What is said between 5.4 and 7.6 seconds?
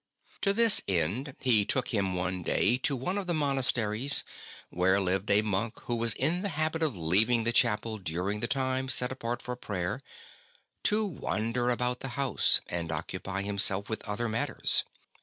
monk who was in the habit of leaving the